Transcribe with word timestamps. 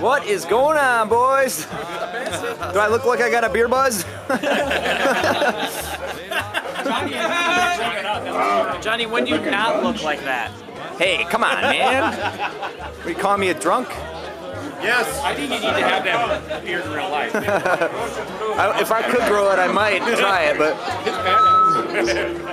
What 0.00 0.26
is 0.26 0.44
going 0.44 0.78
on, 0.78 1.08
boys? 1.08 1.66
Do 1.66 2.78
I 2.78 2.88
look 2.90 3.04
like 3.04 3.20
I 3.20 3.30
got 3.30 3.44
a 3.44 3.50
beer 3.50 3.68
buzz? 3.68 4.04
Johnny, 8.82 9.06
when 9.06 9.24
do 9.24 9.30
you 9.32 9.40
not 9.50 9.82
look 9.82 10.02
like 10.02 10.20
that? 10.20 10.50
Hey, 10.96 11.26
come 11.30 11.44
on, 11.44 11.60
man. 11.62 12.14
We 13.04 13.14
call 13.14 13.36
me 13.36 13.50
a 13.50 13.54
drunk? 13.54 13.88
Yes. 14.82 15.20
I 15.22 15.34
think 15.34 15.52
you 15.52 15.60
need 15.60 15.66
to 15.66 15.86
have 15.86 16.04
that 16.04 16.64
beard 16.64 16.84
in 16.84 16.92
real 16.92 17.10
life. 17.10 17.32
I, 17.34 18.78
if 18.80 18.90
I 18.90 19.02
could 19.02 19.28
grow 19.28 19.52
it, 19.52 19.58
I 19.58 19.70
might 19.70 19.98
try 20.18 20.44
it, 20.44 20.56
but. 20.58 20.74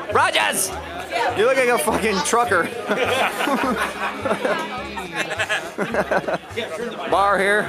Rogers! 0.13 0.69
You 1.37 1.45
look 1.45 1.57
like 1.57 1.69
a 1.69 1.77
fucking 1.77 2.17
trucker. 2.25 2.63
Bar 7.11 7.39
here. 7.39 7.63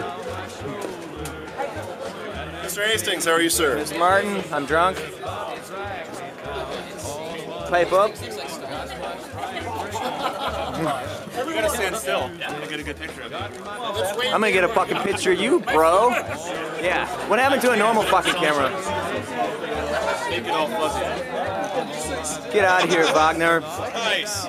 Mr. 2.62 2.84
Hastings, 2.87 3.24
how 3.24 3.32
are 3.32 3.40
you, 3.40 3.50
sir? 3.50 3.76
Mr. 3.76 3.98
Martin, 3.98 4.42
I'm 4.52 4.66
drunk. 4.66 4.96
Pipe 7.68 7.92
up. 7.92 8.12
You 10.78 10.84
gotta 11.54 11.70
stand 11.70 11.96
still. 11.96 12.30
Yeah. 12.38 12.66
get 12.68 12.80
a 12.80 12.82
good 12.82 12.96
picture 12.98 13.23
of 13.23 13.32
it. 13.32 13.40
I'm 14.26 14.40
gonna 14.40 14.52
get 14.52 14.65
a 14.65 14.68
fucking 14.68 14.98
picture 14.98 15.32
of 15.32 15.40
you, 15.40 15.60
bro. 15.60 16.10
Yeah. 16.80 17.06
What 17.28 17.38
happened 17.38 17.62
to 17.62 17.73
a 17.73 17.76
normal 17.76 18.02
fucking 18.04 18.34
camera? 18.34 18.70
Make 20.30 20.45
it 20.45 20.51
all 20.51 20.68
fuzzy. 20.68 21.04
Get 22.52 22.64
out 22.64 22.84
of 22.84 22.91
here, 22.91 23.05
Wagner. 23.12 23.60
Nice. 23.60 24.46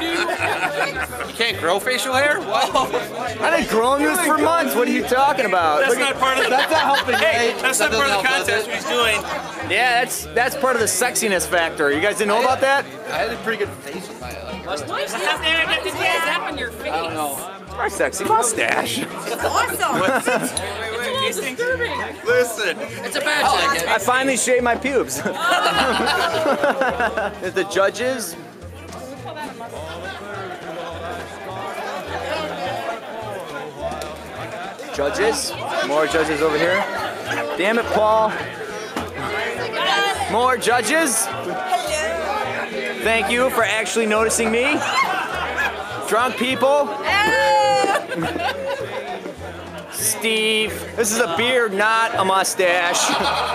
You 0.00 1.34
can't 1.34 1.58
grow 1.58 1.78
facial 1.78 2.14
hair? 2.14 2.40
What? 2.40 2.70
Oh. 2.74 3.36
I've 3.40 3.58
been 3.58 3.68
growing 3.68 4.02
this 4.02 4.20
for 4.20 4.38
months. 4.38 4.74
What 4.74 4.88
are 4.88 4.92
you 4.92 5.02
talking 5.04 5.46
about? 5.46 5.80
That's 5.80 5.90
Look 5.90 6.00
not 6.00 6.16
part 6.16 6.38
of 6.38 6.44
the. 6.44 6.50
That's 6.50 6.70
not 6.70 6.82
helping. 6.82 7.14
Hey, 7.14 7.52
right? 7.52 7.62
that's 7.62 7.80
not 7.80 7.92
part 7.92 8.10
of 8.10 8.22
the 8.22 8.28
contest. 8.28 8.66
What 8.66 8.76
he's 8.76 8.84
doing. 8.84 9.70
Yeah, 9.70 10.04
that's 10.04 10.26
that's 10.26 10.56
part 10.56 10.76
of 10.76 10.80
the 10.80 10.86
sexiness 10.86 11.46
factor. 11.46 11.90
You 11.90 12.00
guys 12.00 12.18
didn't 12.18 12.28
know 12.28 12.42
about 12.42 12.60
that? 12.60 12.84
I 13.10 13.18
had 13.18 13.30
a 13.32 13.36
pretty 13.38 13.64
good 13.64 13.72
face 13.78 14.08
with 14.08 14.20
my 14.20 14.30
like. 14.44 14.88
Why 14.88 15.02
is 15.02 15.12
that 15.12 16.40
on 16.54 16.58
your 16.58 16.70
face? 16.70 16.92
I 16.92 17.02
don't 17.02 17.14
know. 17.14 17.50
My 17.76 17.88
sexy 17.88 18.24
mustache. 18.24 18.98
It's 18.98 19.44
awesome. 19.44 21.03
Listen. 21.24 22.76
It's 22.80 23.16
a 23.16 23.20
badge 23.20 23.44
oh, 23.46 23.74
jacket. 23.74 23.88
I 23.88 23.98
finally 23.98 24.36
shaved 24.36 24.62
my 24.62 24.76
pubes. 24.76 25.16
the 27.54 27.66
judges. 27.70 28.36
Judges. 34.94 35.52
More 35.88 36.06
judges 36.06 36.42
over 36.42 36.58
here. 36.58 36.84
Damn 37.56 37.78
it, 37.78 37.86
Paul. 37.86 38.30
More 40.30 40.58
judges. 40.58 41.26
Thank 43.02 43.30
you 43.30 43.48
for 43.50 43.64
actually 43.64 44.06
noticing 44.06 44.50
me. 44.50 44.78
Drunk 46.06 46.36
people. 46.36 46.88
Steve. 50.24 50.72
This 50.96 51.12
is 51.12 51.18
a 51.18 51.36
beard, 51.36 51.74
not 51.74 52.14
a 52.14 52.24
mustache. 52.24 53.08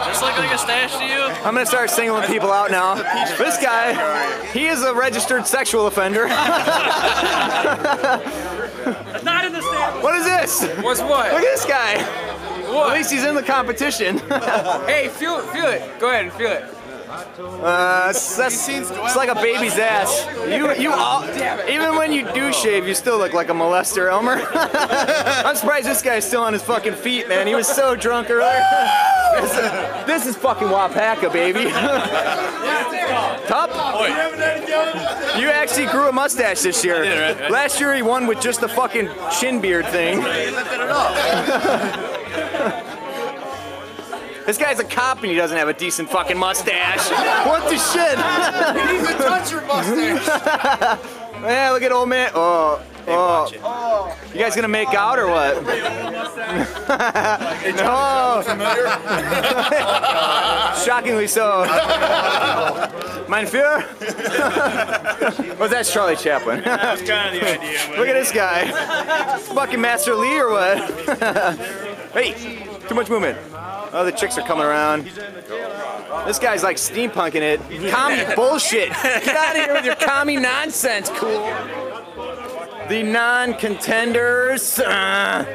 This 0.08 0.22
look 0.22 0.38
like 0.38 0.54
a 0.54 0.58
stash 0.60 0.96
to 0.98 1.04
you? 1.04 1.24
I'm 1.44 1.56
gonna 1.56 1.66
start 1.66 1.90
singling 1.90 2.28
people 2.28 2.52
out 2.52 2.70
now. 2.70 2.94
This 3.40 3.58
guy, 3.58 4.46
he 4.52 4.68
is 4.68 4.84
a 4.84 4.94
registered 4.94 5.48
sexual 5.48 5.88
offender. 5.88 6.28
Not 9.24 9.46
in 9.46 9.52
the 9.52 9.64
stand. 9.64 10.04
what 10.04 10.14
is 10.14 10.26
this? 10.26 10.62
What's 10.84 11.02
what? 11.02 11.34
Look 11.34 11.42
at 11.42 11.56
this 11.56 11.66
guy. 11.66 11.94
At 11.96 12.94
least 12.94 13.12
he's 13.12 13.24
in 13.24 13.34
the 13.34 13.42
competition. 13.42 14.20
Hey, 14.86 15.08
feel 15.08 15.40
it, 15.40 15.50
feel 15.50 15.66
it. 15.66 16.00
Go 16.00 16.10
ahead 16.10 16.26
and 16.26 16.34
feel 16.34 16.52
it. 16.52 16.66
Uh, 17.10 18.08
it's, 18.12 18.38
that's, 18.38 18.70
it's 18.70 19.16
like 19.16 19.30
a 19.30 19.36
baby's 19.36 19.80
ass. 19.80 20.28
You, 20.48 20.72
you 20.76 20.92
all, 20.92 21.26
even 21.68 21.96
when 21.96 22.12
you 22.12 22.32
do 22.34 22.54
shave, 22.54 22.88
you 22.88 22.94
still 22.94 23.18
look 23.18 23.34
like 23.34 23.50
a 23.50 23.54
molester, 23.54 24.12
Elmer. 24.12 24.40
I'm 24.54 25.56
surprised 25.56 25.88
this 25.88 26.04
guy's 26.04 26.26
still 26.26 26.44
on 26.44 26.54
his 26.54 26.62
fucking 26.62 26.94
feet, 26.94 27.28
man. 27.28 27.48
He 27.48 27.56
was 27.56 27.68
so 27.68 27.96
drunk 27.96 28.30
earlier. 28.30 28.64
this, 29.42 29.54
is, 29.54 30.06
this 30.06 30.26
is 30.28 30.36
fucking 30.36 30.68
Wapaka, 30.68 31.34
baby. 31.34 31.64
Top? 33.48 33.72
You 35.40 35.50
actually 35.50 35.88
grew 35.88 36.10
a 36.10 36.12
mustache 36.12 36.62
this 36.62 36.86
year. 36.86 37.04
Last 37.50 37.80
year 37.80 37.96
he 37.96 38.04
won 38.04 38.28
with 38.28 38.40
just 38.40 38.62
the 38.62 38.70
fucking 38.70 39.10
chin 39.40 39.60
beard 39.60 39.88
thing. 39.88 40.20
This 44.50 44.58
guy's 44.58 44.80
a 44.80 44.84
cop 44.84 45.20
and 45.20 45.28
he 45.28 45.36
doesn't 45.36 45.56
have 45.56 45.68
a 45.68 45.74
decent 45.74 46.10
fucking 46.10 46.36
mustache. 46.36 47.12
What 47.46 47.70
the 47.70 47.78
shit? 47.78 48.18
You 48.18 49.06
can 49.06 49.18
touch 49.20 49.52
your 49.52 49.62
mustache. 49.62 50.26
yeah, 51.44 51.70
look 51.70 51.84
at 51.84 51.92
old 51.92 52.10
man. 52.10 52.32
Oh, 52.34 52.84
oh. 53.08 54.18
You 54.34 54.40
guys 54.40 54.56
gonna 54.56 54.68
make 54.68 54.92
out 54.96 55.20
or 55.20 55.28
what? 55.28 55.64
no. 57.76 58.42
Shockingly 60.84 61.28
so. 61.28 61.66
Mein 63.28 63.46
Führer? 63.46 63.86
Was 65.60 65.70
that 65.70 65.86
Charlie 65.86 66.16
Chaplin? 66.16 66.64
That's 66.64 67.04
kind 67.04 67.36
of 67.36 67.40
the 67.40 67.48
idea. 67.48 68.00
Look 68.00 68.08
at 68.08 68.14
this 68.14 68.32
guy. 68.32 68.72
Fucking 69.54 69.80
Master 69.80 70.16
Lee 70.16 70.40
or 70.40 70.50
what? 70.50 71.89
Hey, 72.14 72.34
too 72.88 72.96
much 72.96 73.10
movement. 73.10 73.38
Oh, 73.92 74.04
the 74.06 74.12
chicks 74.12 74.38
are 74.38 74.46
coming 74.46 74.66
around. 74.66 75.06
This 76.26 76.40
guy's 76.40 76.64
like 76.64 76.78
steampunking 76.78 77.42
it. 77.42 77.60
Commie 77.92 78.26
bullshit. 78.36 78.90
Get 78.90 79.28
out 79.36 79.56
of 79.56 79.62
here 79.64 79.74
with 79.74 79.86
your 79.86 79.96
commie 79.96 80.38
nonsense, 80.38 81.10
cool. 81.16 81.46
The 82.90 83.04
non-contenders. 83.04 84.80
Uh, 84.80 85.46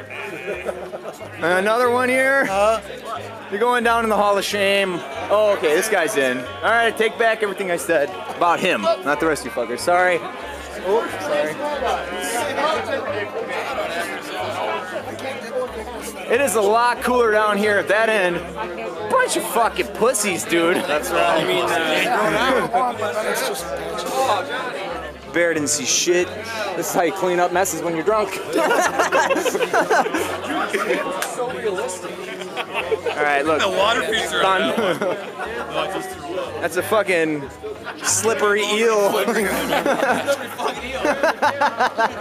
another 1.41 1.89
one 1.89 2.09
here. 2.09 2.45
You're 3.51 3.59
going 3.59 3.83
down 3.83 4.03
in 4.03 4.09
the 4.09 4.15
Hall 4.15 4.37
of 4.37 4.43
Shame. 4.45 4.99
Oh, 5.29 5.53
okay, 5.57 5.75
this 5.75 5.89
guy's 5.89 6.17
in. 6.17 6.37
All 6.37 6.43
right, 6.63 6.87
I 6.87 6.91
take 6.91 7.17
back 7.19 7.43
everything 7.43 7.71
I 7.71 7.77
said 7.77 8.09
about 8.35 8.59
him, 8.59 8.81
not 8.81 9.19
the 9.19 9.27
rest 9.27 9.45
of 9.45 9.53
you 9.55 9.61
fuckers. 9.61 9.79
Sorry. 9.79 10.19
Oh, 10.87 11.07
sorry. 11.21 11.53
It 16.35 16.41
is 16.41 16.55
a 16.55 16.61
lot 16.61 17.01
cooler 17.01 17.31
down 17.31 17.57
here 17.57 17.77
at 17.77 17.87
that 17.87 18.09
end. 18.09 18.35
Bunch 19.09 19.37
of 19.37 19.43
fucking 19.53 19.87
pussies, 19.93 20.43
dude. 20.43 20.75
That's 20.75 21.09
right. 21.09 21.41
I 21.41 21.47
mean, 21.47 21.63
uh, 25.23 25.31
Bear 25.33 25.53
didn't 25.53 25.69
see 25.69 25.85
shit. 25.85 26.27
This 26.75 26.89
is 26.89 26.93
how 26.93 27.03
you 27.03 27.13
clean 27.13 27.39
up 27.39 27.53
messes 27.53 27.81
when 27.81 27.95
you're 27.95 28.03
drunk. 28.03 28.31
All 33.15 33.23
right, 33.23 33.45
look. 33.45 33.61
The 33.61 33.69
water 33.69 34.03
feature. 34.03 34.41
Done. 34.41 34.75
That's 36.59 36.75
a 36.75 36.83
fucking 36.83 37.49
slippery 38.03 38.65
eel. 38.73 39.09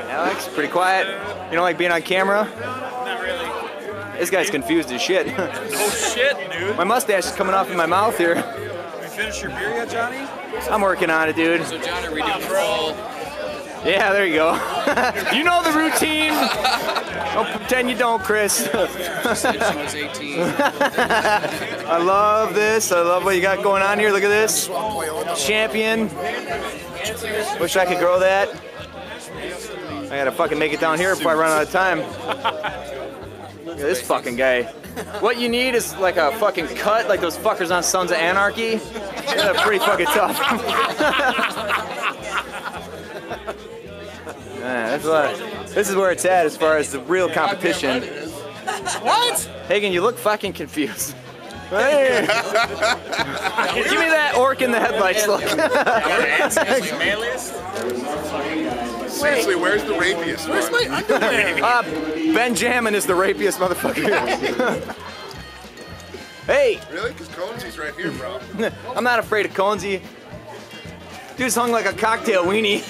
Alex, 0.09 0.49
pretty 0.55 0.71
quiet. 0.71 1.09
You 1.47 1.57
don't 1.57 1.65
like 1.65 1.79
being 1.79 1.91
on 1.91 2.01
camera? 2.03 2.49
Not 4.15 4.21
really. 4.21 4.21
This 4.21 4.31
guy's 4.31 4.51
confused 4.51 4.93
as 4.93 5.03
shit. 5.03 5.27
Oh 5.77 5.91
shit, 5.91 6.53
dude. 6.53 6.77
My 6.77 6.85
mustache 6.85 7.27
is 7.27 7.33
coming 7.33 7.55
off 7.55 7.71
in 7.71 7.77
my 7.77 7.87
mouth 7.87 8.17
here. 8.17 8.37
You 8.37 9.09
finish 9.09 9.43
your 9.43 9.51
beer 9.51 9.71
yet, 9.71 9.91
Johnny? 9.91 10.19
I'm 10.71 10.81
working 10.81 11.11
on 11.11 11.29
it, 11.29 11.37
dude. 11.37 11.65
So 11.67 11.79
John, 11.79 12.05
are 12.05 12.11
we 12.13 12.21
doing 12.21 12.33
ah, 12.33 12.47
crawl? 12.49 12.91
Yeah, 13.85 14.13
there 14.13 14.25
you 14.25 14.35
go. 14.35 14.53
you 15.35 15.45
know 15.45 15.63
the 15.63 15.73
routine. 15.77 16.33
Don't 17.35 17.49
pretend 17.59 17.91
you 17.91 17.97
don't, 17.97 18.23
Chris. 18.23 18.55
Since 18.55 19.45
I 19.45 19.83
was 19.83 19.95
18. 19.95 20.41
I 20.41 21.99
love 21.99 22.55
this. 22.55 22.93
I 22.93 23.01
love 23.01 23.25
what 23.25 23.35
you 23.35 23.43
got 23.43 23.63
going 23.63 23.83
on 23.83 23.99
here. 23.99 24.11
Look 24.11 24.23
at 24.23 24.29
this. 24.29 24.69
Champion. 25.37 26.09
Wish 27.61 27.77
I 27.77 27.85
could 27.85 27.99
grow 27.99 28.21
that. 28.21 28.49
I 30.11 30.17
gotta 30.17 30.33
fucking 30.33 30.59
make 30.59 30.73
it 30.73 30.81
down 30.81 30.99
here 30.99 31.15
before 31.17 31.33
I 31.33 31.35
run 31.35 31.51
out 31.51 31.63
of 31.63 31.71
time. 31.71 33.21
Look 33.65 33.79
at 33.79 33.83
this 33.83 34.03
fucking 34.03 34.37
guy. 34.37 34.65
What 35.21 35.39
you 35.39 35.49
need 35.49 35.75
is 35.75 35.97
like 35.97 36.17
a 36.17 36.33
fucking 36.39 36.69
cut, 36.69 37.09
like 37.09 37.21
those 37.21 37.37
fuckers 37.37 37.75
on 37.75 37.83
Sons 37.83 38.11
of 38.11 38.19
Anarchy. 38.19 38.77
They're 38.77 39.55
pretty 39.55 39.79
fucking 39.79 40.07
tough. 40.07 40.41
Yeah, 44.65 44.97
that's 44.97 45.05
what, 45.05 45.69
this 45.75 45.91
is 45.91 45.95
where 45.95 46.11
it's 46.11 46.25
at 46.25 46.47
as 46.47 46.57
far 46.57 46.79
as 46.79 46.91
the 46.91 47.01
real 47.01 47.29
competition. 47.29 48.03
What? 49.03 49.39
Hagen, 49.69 49.93
you 49.93 50.01
look 50.01 50.17
fucking 50.17 50.55
confused. 50.55 51.15
Hey. 51.69 52.21
Give 53.75 53.91
me 53.91 54.09
that 54.09 54.37
orc 54.39 54.63
in 54.63 54.71
the 54.71 54.81
headlights 54.81 55.27
look. 55.27 55.43
Seriously, 59.15 59.55
where's 59.57 59.83
the 59.85 59.93
rapiest? 59.95 60.49
Where's 60.49 60.71
my 60.71 60.87
underwear? 60.97 61.55
Uh, 61.65 61.83
Benjamin 62.35 62.95
is 62.95 63.07
the 63.07 63.15
rapiest 63.15 63.59
motherfucker. 63.59 64.05
hey, 66.47 66.79
really? 66.93 67.13
Because 67.13 67.29
Conesy's 67.29 67.79
right 67.79 67.95
here, 67.95 68.11
bro. 68.13 68.39
I'm 68.97 69.05
not 69.05 69.19
afraid 69.19 69.47
of 69.47 69.53
Conzi. 69.55 70.01
Dude's 71.37 71.55
hung 71.55 71.71
like 71.73 71.87
a 71.87 71.93
cocktail 71.93 72.45
weenie. 72.45 72.83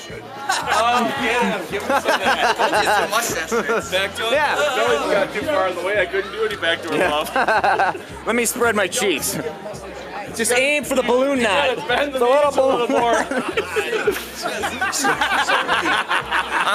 Oh, 0.46 1.06
yeah. 1.22 1.58
Give 1.70 1.82
him 1.82 1.88
some 1.88 1.96
of 1.98 2.04
that. 2.04 3.88
Back 3.90 4.14
to 4.16 4.26
it. 4.26 4.32
Yeah. 4.32 4.54
No, 4.76 5.06
he 5.06 5.12
got 5.12 5.32
too 5.32 5.40
far 5.46 5.68
in 5.68 5.76
the 5.76 5.82
way. 5.82 5.98
I 6.00 6.06
couldn't 6.06 6.32
do 6.32 6.44
any 6.44 6.56
backdoor 6.56 6.98
love. 6.98 7.34
Let 8.26 8.36
me 8.36 8.44
spread 8.44 8.76
my 8.76 8.86
cheeks. 8.86 9.38
Just 10.36 10.52
aim 10.52 10.84
for 10.84 10.96
the 10.96 11.02
balloon 11.02 11.40
knot. 11.42 11.78
Bend 11.88 12.12
the 12.12 12.18
The 12.18 12.24
little 12.24 12.50
knees 12.50 12.58
a 12.58 12.62
little 12.62 12.86
balloon. 12.88 13.00
more. 13.00 13.14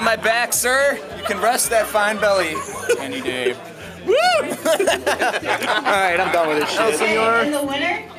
On 0.10 0.18
my 0.18 0.24
back, 0.24 0.54
sir. 0.54 0.98
You 1.18 1.24
can 1.24 1.40
rest 1.40 1.70
that 1.70 1.86
fine 1.86 2.18
belly. 2.20 2.56
Andy 3.00 3.22
Dave. 3.22 3.56
Woo! 4.08 4.16
All 4.16 4.50
right, 5.86 6.20
I'm 6.20 6.32
done 6.34 6.50
with 6.50 6.62
this 6.62 6.72
shit. 6.72 6.96
Okay, 6.96 7.46
and 7.46 7.54
the 7.54 7.64
winner 7.64 8.10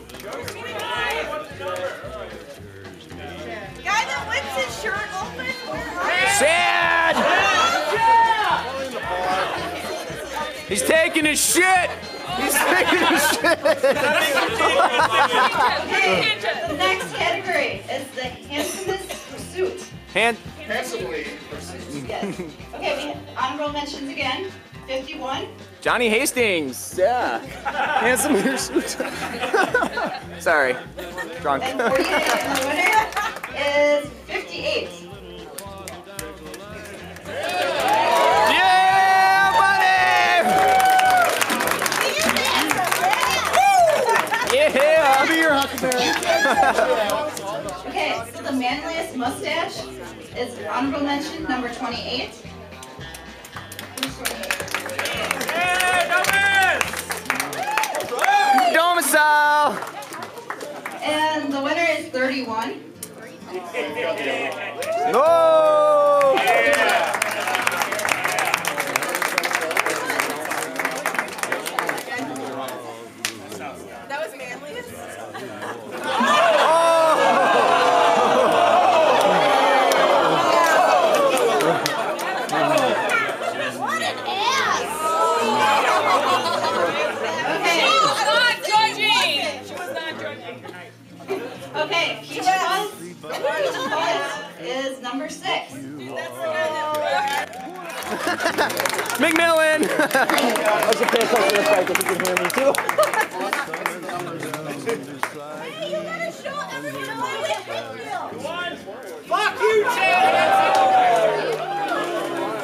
Guy 3.82 4.04
that 4.06 4.28
whips 4.28 4.54
his 4.64 4.72
shirt 4.80 5.08
open. 5.20 5.46
Where 5.66 5.90
are 5.98 6.20
you? 6.20 6.26
Chad! 6.38 7.16
He's 10.68 10.82
taking 10.82 11.24
his 11.24 11.40
shit. 11.44 11.90
He's 12.36 12.54
taking 12.54 13.06
his 13.06 13.22
shit. 13.30 13.58
Okay, 15.86 16.38
the 16.68 16.76
next 16.76 17.14
category 17.14 17.82
is 17.90 18.06
the 18.14 18.24
handsomest 18.24 19.08
pursuit. 19.30 19.84
Hand. 20.14 20.36
Handsomely. 20.66 21.26
Yes. 22.06 22.40
Okay, 22.74 23.14
we 23.14 23.36
honorable 23.36 23.72
mentions 23.72 24.10
again. 24.10 24.50
51. 24.86 25.46
Johnny 25.80 26.08
Hastings. 26.08 26.96
Yeah. 26.98 27.38
Handsome 28.00 28.36
suit. 28.58 28.88
Sorry. 30.40 30.74
Drunk. 31.40 31.62
And 31.64 31.80
48. 31.80 32.10
And 32.10 32.58
the 32.58 32.66
winner 32.66 33.06
is 33.56 34.08
58. 34.26 34.99
Okay, 45.60 45.76
so 48.32 48.40
the 48.42 48.52
manliest 48.52 49.14
mustache 49.14 49.76
is 50.34 50.58
honorable 50.70 51.04
mention 51.04 51.42
number 51.44 51.68
28. 51.68 52.30
Who's 54.00 54.16
28? 54.16 54.40
Domicile. 58.72 59.76
And 61.02 61.52
the 61.52 61.60
winner 61.60 61.84
is 61.90 62.06
31. 62.06 62.80
No. 65.12 66.36
That 74.08 74.26
was 74.26 74.36
manliest. 74.36 74.90
What 83.78 84.02
an 84.02 84.16
ass! 84.26 84.82
She 87.64 87.80
was 88.02 88.26
not 88.26 88.56
judging. 88.66 89.64
She 89.64 89.74
was 89.74 89.92
not 89.94 90.20
judging. 90.20 90.64
Okay, 91.22 91.42
okay, 91.76 92.18
Peach 92.22 92.40
Fuzz. 92.40 92.90
Peach 93.00 93.76
Fuzz 93.90 94.32
is 94.60 94.99
number 95.10 95.28
six. 95.28 95.72
McMillan. 99.18 99.82
I 99.90 100.94
should 100.96 101.08
pay 101.08 101.26
closer 101.26 101.50
to 101.50 101.56
the 101.56 101.62
mic 101.62 101.90
if 101.90 101.98
you 101.98 102.04
can 102.04 102.18
hear 102.26 102.36
me 102.38 102.46
too. 102.54 102.72
Hey, 105.62 105.90
you 105.90 105.98
gotta 106.02 106.30
show 106.30 106.56
everyone 106.72 107.20
with 107.42 107.60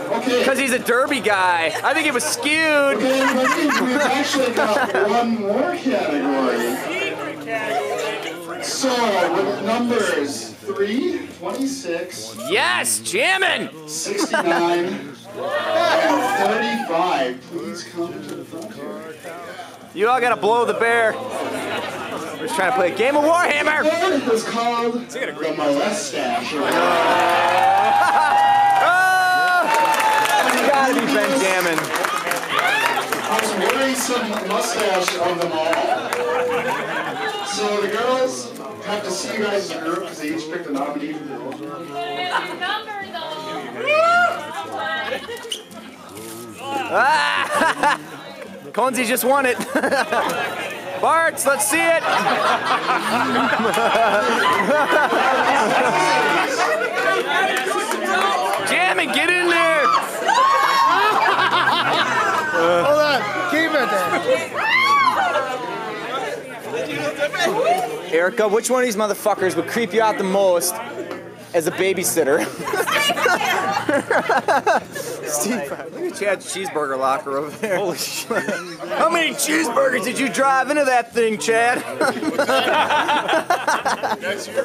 Okay. 0.09 0.39
Because 0.39 0.59
he's 0.59 0.73
a 0.73 0.79
derby 0.79 1.21
guy. 1.21 1.73
I 1.83 1.95
think 1.95 2.07
it 2.07 2.15
was 2.15 2.23
skewed. 2.23 2.55
Okay, 2.55 3.21
everybody, 3.21 3.67
we've 3.85 4.01
actually 4.01 4.55
got 4.55 5.11
one 5.11 5.41
more 5.41 5.77
category. 5.77 6.96
So, 8.67 8.91
with 9.33 9.65
numbers 9.65 10.51
3, 10.55 11.29
26, 11.39 12.37
Yes, 12.51 12.99
jamming. 12.99 13.71
69, 13.89 14.85
and 14.85 15.17
35, 16.87 17.41
please 17.53 17.85
come 17.85 18.13
to 18.13 18.35
the 18.35 18.45
front 18.45 18.73
here. 18.75 19.15
You 19.95 20.09
all 20.09 20.21
gotta 20.21 20.35
blow 20.37 20.65
the 20.65 20.75
bear. 20.75 21.13
We're 21.13 22.39
just 22.41 22.57
trying 22.57 22.73
to 22.73 22.77
play 22.77 22.93
a 22.93 22.97
game 22.97 23.17
of 23.17 23.23
Warhammer. 23.25 23.85
That 23.85 24.33
is 24.33 24.43
called 24.43 24.95
the 25.11 25.19
molestache. 25.57 26.53
Oh, 28.89 29.69
it's 30.53 30.69
gotta 30.69 30.95
be 30.95 31.07
Benjamin. 31.07 31.79
Most 33.31 33.53
worrisome 33.75 34.29
mustache 34.49 35.15
of 35.19 35.41
them 35.41 35.53
all. 35.53 35.75
So 37.47 37.81
the 37.81 37.89
girls 37.89 38.35
have 38.87 39.05
to 39.05 39.11
see 39.11 39.37
you 39.37 39.45
guys 39.45 39.71
as 39.71 39.77
a 39.77 39.81
group 39.81 40.01
because 40.01 40.19
they 40.21 40.35
each 40.35 40.51
picked 40.51 40.67
a 40.67 40.73
nominee 40.73 41.13
for 41.13 41.25
the 41.25 41.35
number 41.35 41.67
Ah! 46.89 47.99
Conzi 48.73 49.05
just 49.07 49.25
won 49.25 49.47
it. 49.47 49.57
Barts, 51.01 51.47
let's 51.47 51.69
see 51.69 51.81
it. 51.81 52.03
Jam 58.71 58.99
it, 59.01 59.13
get 59.15 59.29
in 59.31 59.49
there. 59.49 59.87
Hold 62.85 62.99
on, 62.99 63.21
keep 63.51 63.71
it 63.75 63.89
there. 63.91 64.57
Erica, 68.17 68.49
which 68.49 68.71
one 68.71 68.83
of 68.83 68.87
these 68.87 68.97
motherfuckers 68.97 69.55
would 69.57 69.69
creep 69.69 69.93
you 69.93 70.01
out 70.01 70.17
the 70.17 70.25
most 70.25 70.75
as 71.53 71.67
a 71.67 71.71
babysitter? 71.71 72.47
Steve, 75.27 75.71
look 75.93 76.13
at 76.13 76.15
Chad's 76.15 76.47
cheeseburger 76.47 76.99
locker 76.99 77.37
over 77.37 77.55
there. 77.59 77.77
Holy 77.77 77.99
shit. 77.99 78.43
How 78.89 79.11
many 79.11 79.35
cheeseburgers 79.35 80.05
did 80.05 80.19
you 80.19 80.31
drive 80.31 80.71
into 80.71 80.87
that 80.87 81.13
thing, 81.13 81.39
Chad? 81.39 81.79
That's 84.21 84.49
your. 84.49 84.65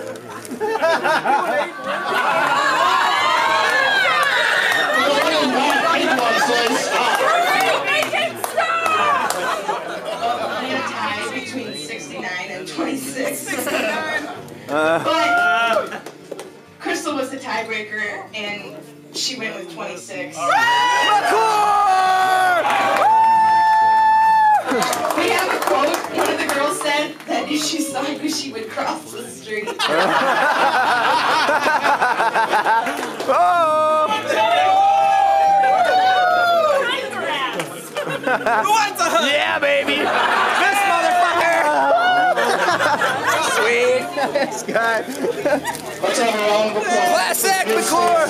And 18.35 18.75
she 19.13 19.37
went 19.37 19.55
with 19.55 19.73
26. 19.73 20.37
This 44.31 44.63
guy. 44.63 45.01
Let's 45.01 46.19
have 46.19 46.33
a 46.33 46.37
round 46.37 46.71
of 46.71 46.83
applause. 46.83 47.41
Classic 47.41 47.67
McClure. 47.67 48.27